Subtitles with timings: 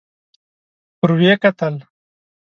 [0.99, 1.75] ور ويې کتل.